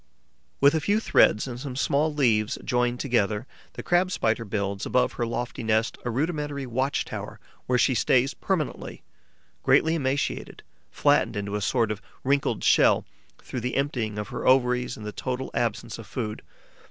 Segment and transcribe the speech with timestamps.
[0.59, 5.11] With a few threads and some small leaves joined together, the Crab Spider builds, above
[5.13, 9.03] her lofty nest, a rudimentary watch tower where she stays permanently,
[9.61, 13.05] greatly emaciated, flattened into a sort of wrinkled shell
[13.43, 16.41] through the emptying of her ovaries and the total absence of food.